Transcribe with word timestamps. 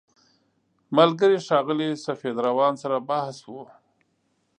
ملګري 0.97 1.37
ښاغلي 1.45 1.89
سفید 2.07 2.35
روان 2.47 2.73
سره 2.83 2.97
بحث 3.09 3.37
و. 3.51 3.53